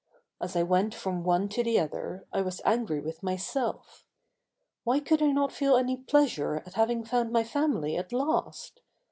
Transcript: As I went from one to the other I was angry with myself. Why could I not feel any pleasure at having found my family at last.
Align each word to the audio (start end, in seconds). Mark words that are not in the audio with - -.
As 0.41 0.55
I 0.55 0.63
went 0.63 0.95
from 0.95 1.23
one 1.23 1.47
to 1.49 1.63
the 1.63 1.79
other 1.79 2.25
I 2.33 2.41
was 2.41 2.59
angry 2.65 2.99
with 3.01 3.21
myself. 3.21 4.03
Why 4.83 4.99
could 4.99 5.21
I 5.21 5.31
not 5.31 5.51
feel 5.51 5.75
any 5.77 5.95
pleasure 5.97 6.55
at 6.65 6.73
having 6.73 7.03
found 7.03 7.31
my 7.31 7.43
family 7.43 7.97
at 7.97 8.11
last. 8.11 8.81